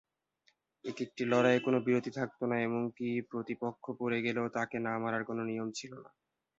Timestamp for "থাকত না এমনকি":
2.17-3.07